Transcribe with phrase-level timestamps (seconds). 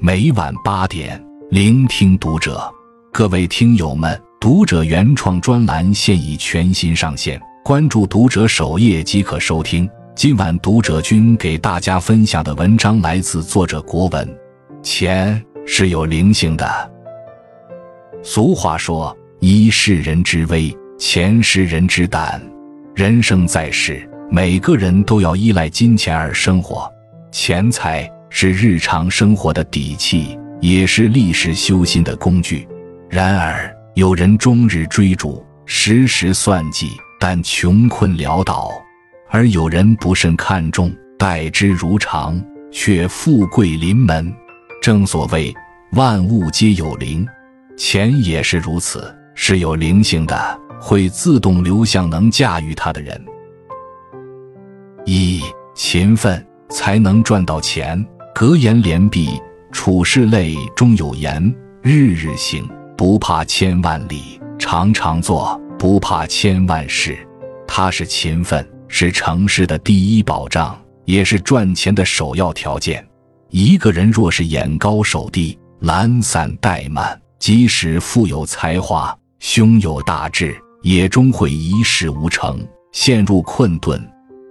[0.00, 2.72] 每晚八点，聆听读者。
[3.12, 9.88] 各位听友们，读者原创专栏现已全新上线，关注读者首页即可收听。
[10.14, 14.38] 今晚读者君给大家分享的文章来自作者国文。
[14.84, 16.90] 钱是有灵性的。
[18.22, 22.40] 俗话说：“一是人之危，钱是人之胆。”
[22.94, 26.88] 人生在世，每个人都要依赖金钱而生活，
[27.32, 28.08] 钱财。
[28.30, 32.66] 是日常生活的底气，也是历史修心的工具。
[33.08, 38.68] 然而，有人终日追逐，时时算计，但穷困潦倒；
[39.30, 44.32] 而有人不甚看重，待之如常，却富贵临门。
[44.82, 45.52] 正所谓
[45.92, 47.26] 万物皆有灵，
[47.76, 53.20] 钱也是如此，是有灵性的，会自动流向能驾驭它的人。
[55.06, 55.42] 一
[55.74, 58.06] 勤奋才能赚到钱。
[58.38, 62.64] 格言连璧，处事累中有言：日日行，
[62.96, 67.18] 不怕千万里；常常做，不怕千万事。
[67.66, 73.04] 踏实勤奋是成事的第一保障，也是赚钱的首要条件。
[73.50, 84.00] 一个人若是眼高手低、懒散怠慢，即使富有才华、胸有大志，也终会一事无成，陷入困顿。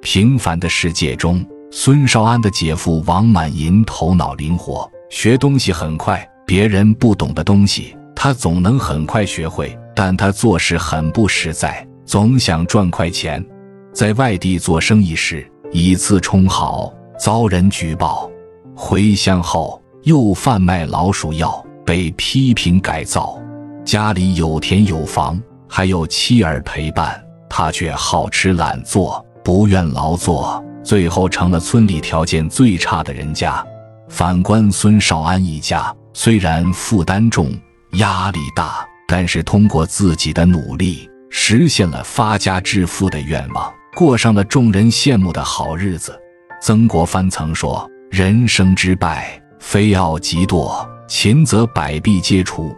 [0.02, 1.42] 平凡的世界中。
[1.70, 6.28] 孙少安的姐夫王满银头脑灵活，学东西很快。
[6.46, 9.78] 别人不懂的东西，他总能很快学会。
[9.94, 13.44] 但他做事很不实在，总想赚快钱。
[13.92, 18.30] 在外地做生意时，以次充好，遭人举报；
[18.76, 23.38] 回乡后又贩卖老鼠药，被批评改造。
[23.84, 30.64] 家里有田有房，还有妻儿陪伴，他却好吃懒做，不愿劳作。
[30.88, 33.62] 最后成了村里条件最差的人家。
[34.08, 37.52] 反观孙少安一家，虽然负担重、
[37.96, 46.18] 压力大，但是通过自己的努力，实现了发家致富的愿望，过上了众人羡慕的好日子。
[46.62, 52.74] 曾国藩曾说：“人生之败，非傲即惰，勤则百弊皆除。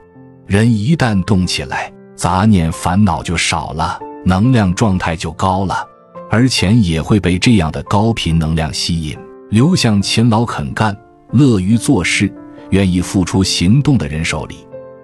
[0.47, 5.85] 人一旦动起来，杂念烦恼就少了，能量状态就高了。”
[6.29, 9.17] 而钱也会被这样的高频能量吸引，
[9.49, 10.95] 流向勤劳肯干、
[11.31, 12.31] 乐于做事、
[12.69, 14.57] 愿意付出行动的人手里。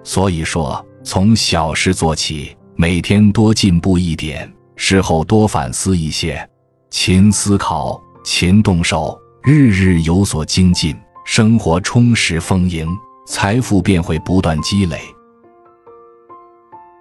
[0.04, 6.48] 所以说，从小事做起，每天多进步一点，事后多反思一些，
[6.90, 12.88] 勤思考、勤动手，日日有所精进，生活充实丰盈，
[13.26, 15.00] 财富便会不断积累。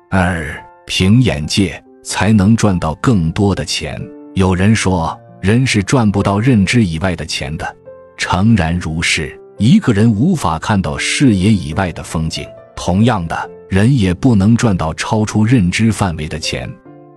[0.10, 4.02] 二，凭眼界才能赚到更多的钱。
[4.36, 7.76] 有人说，人是赚不到认知以外的钱的，
[8.18, 9.40] 诚然如是。
[9.58, 12.46] 一个人无法看到视野以外的风景，
[12.76, 16.70] 同样的，人也不能赚到超出认知范围的钱。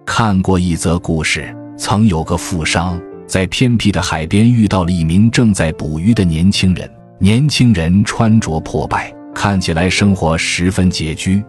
[0.07, 6.89] 看过一则故事，曾有个富商在偏僻的海边遇到了一名正在捕鱼的年轻人。
[7.19, 11.43] 年轻人穿着破败，看起来生活十分拮据。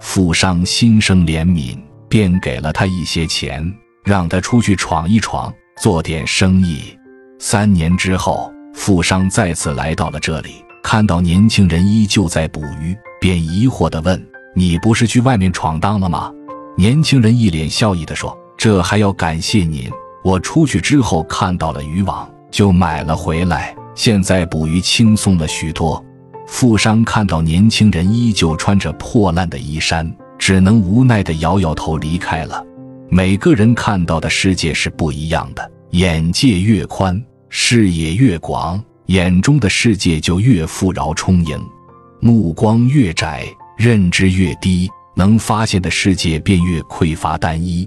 [0.00, 1.76] 富商心生怜悯，
[2.08, 3.74] 便给了他一些钱。
[4.06, 5.52] 让他出去闯一闯，
[5.82, 6.96] 做点生意。
[7.40, 14.24] 三年之后，富商再次来到了这里，看到年轻人依旧在捕鱼，便疑惑地问
[14.54, 16.32] ：“你不是去外面闯荡了吗？”
[16.78, 19.90] 年轻人一脸笑意地说：“这还要感谢您。
[20.22, 23.74] 我出去之后看到了渔网，就买了回来。
[23.96, 26.00] 现在捕鱼轻松了许多。”
[26.46, 30.08] 富商看到年轻人依旧穿着破烂的衣衫，
[30.38, 32.64] 只能无奈地摇摇头离开了。
[33.08, 41.58] 每个人看到的世界是不一样的，眼界越宽，视野越广，眼中的世界就越富饶充盈；
[42.20, 43.46] 目光越窄，
[43.78, 47.86] 认知越低，能发现的世界便越匮乏单一。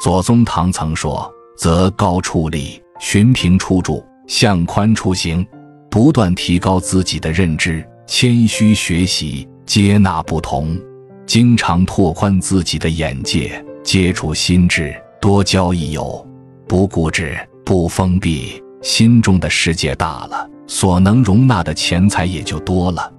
[0.00, 5.46] 左宗棠曾说：“择高处立，寻平处住，向宽处行。”
[5.90, 10.78] 不断提高自己的认知，谦虚学习，接纳不同，
[11.26, 13.62] 经常拓宽自己的眼界。
[13.82, 16.26] 接触心智，多交益友，
[16.68, 23.12] 不固执，不封闭，心中的世界大了，所能容纳的钱财也就多了。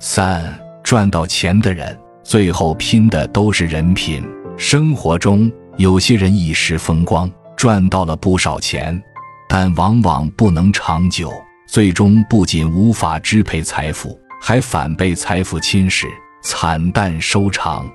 [0.00, 4.24] 三赚到钱的人，最后拼的都是人品。
[4.56, 9.00] 生活中有些人一时风光，赚到了不少钱，
[9.48, 11.32] 但往往不能长久，
[11.68, 16.06] 最终不仅无法支配财富，还反被财富侵蚀，
[16.42, 17.86] 惨淡收场。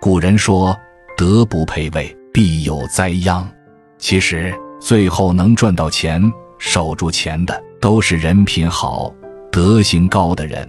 [0.00, 0.76] 古人说
[1.16, 3.48] ：“德不配位，必有灾殃。”
[3.98, 6.22] 其实，最后能赚到钱、
[6.58, 9.12] 守住钱的，都是人品好、
[9.50, 10.68] 德行高的人。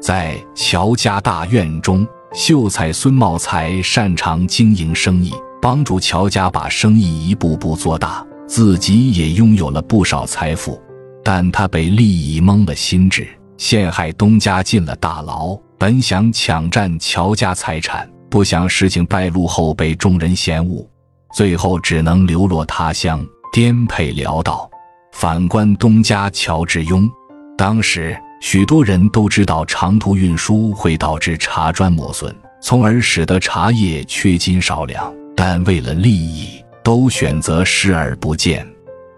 [0.00, 10.80] 在乔家大院中，秀才孙茂才擅长经营生意，帮助乔家把生意一步步做大，自己也拥有了不少财富。
[11.24, 13.26] 但他被利益蒙了心智，
[13.56, 15.58] 陷害东家进了大牢。
[15.78, 20.86] 本想抢占乔家财产，不想事情败露后被众人嫌恶，
[21.34, 24.68] 最后只能流落他乡，颠沛潦倒。
[25.12, 27.08] 反观东家乔致庸，
[27.56, 38.66] 当时许多人都知道长途运输会导致茶砖磨损，从而使得茶叶缺斤少两，但为了利益，都选择视而不见。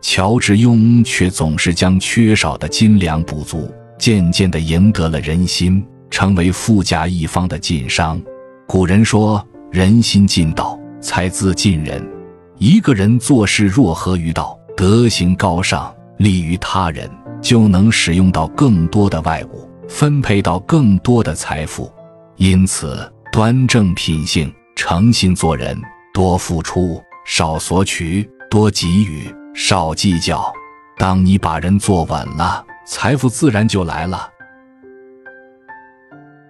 [0.00, 3.68] 乔致庸却总是将缺少的斤两补足，
[3.98, 8.22] 渐渐地赢得了人心，成为富甲一方的晋商。
[8.70, 9.42] 古人说
[9.72, 12.06] ：“人心尽道，才自尽人。”
[12.60, 17.10] 一个人做事若合于道，德行高尚，利于他人，
[17.40, 21.90] 就能使用到更多的外物，分配到更多的财富。
[22.36, 25.80] 因此，端正品性，诚信做人，
[26.12, 29.34] 多付出，少索取，多给予。
[29.54, 30.52] 少计较，
[30.98, 34.28] 当你把人做稳了，财富自然就来了。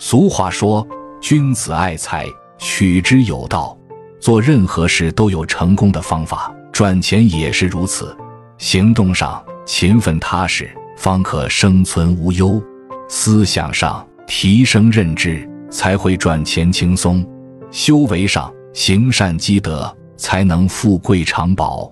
[0.01, 0.87] 俗话说
[1.21, 2.27] ：“君子爱财，
[2.59, 3.77] 取之有道。”
[4.21, 8.17] 做任何事都有成功的方法，赚钱也是如此。
[8.59, 12.61] 行动上勤奋踏实，方可生存无忧；
[13.09, 17.25] 思想上提升认知，才会赚钱轻松；
[17.71, 21.89] 修为上行善积德，才能富贵长保。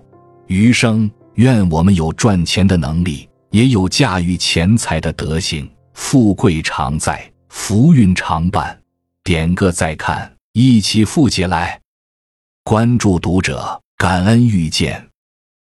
[0.47, 8.77] 余生，愿我们有赚钱的能力，也有驾驭钱财的德行，富贵常在，福运常伴。
[9.27, 11.81] 点个再看，一起富起来！
[12.63, 15.06] 关注读者，感恩遇见。